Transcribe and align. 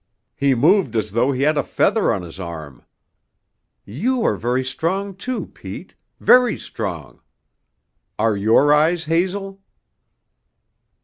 He 0.35 0.55
moved 0.55 0.95
as 0.95 1.11
though 1.11 1.31
he 1.31 1.43
had 1.43 1.59
a 1.59 1.63
feather 1.63 2.11
on 2.11 2.23
his 2.23 2.39
arm. 2.39 2.83
You 3.85 4.23
are 4.23 4.35
very 4.35 4.63
strong 4.65 5.13
too, 5.13 5.45
Pete 5.45 5.93
very 6.19 6.57
strong. 6.57 7.21
Are 8.17 8.35
your 8.35 8.73
eyes 8.73 9.05
hazel?" 9.05 9.61